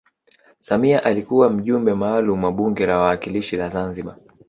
[0.59, 4.15] samia alikuwa mjumbe maalum wa bunge la wawakilishi la zanzibar